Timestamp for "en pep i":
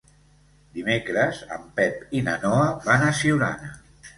1.57-2.25